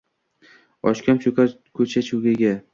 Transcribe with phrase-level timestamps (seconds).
[0.93, 2.57] Okshom cho’kar ko’cha-ko’yga